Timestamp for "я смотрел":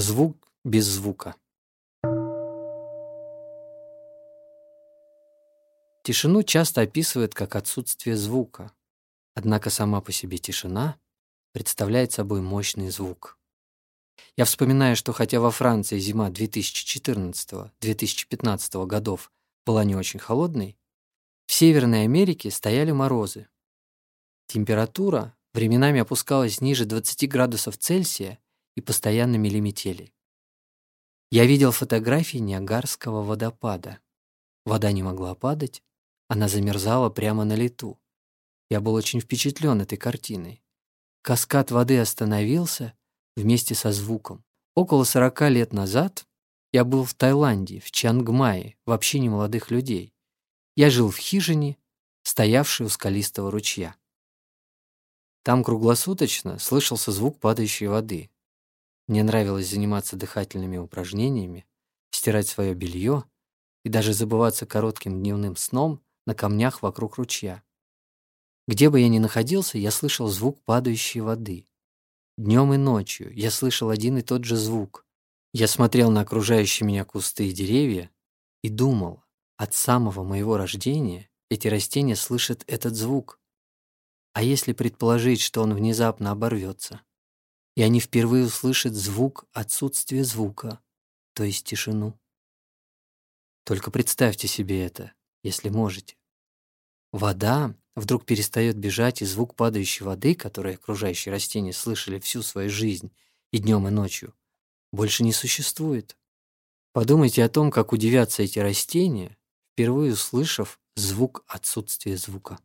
75.54-76.10